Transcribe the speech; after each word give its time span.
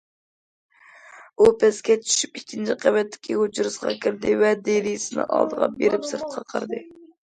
ئۇ 1.43 1.49
پەسكە 1.65 1.99
چۈشۈپ 2.07 2.41
ئىككىنچى 2.41 2.77
قەۋەتتىكى 2.87 3.39
ھۇجرىسىغا 3.43 3.97
كىردى 4.09 4.37
ۋە 4.45 4.53
دېرىزىنىڭ 4.67 5.33
ئالدىغا 5.41 5.73
بېرىپ 5.81 6.13
سىرتقا 6.15 6.49
قارىدى. 6.55 6.87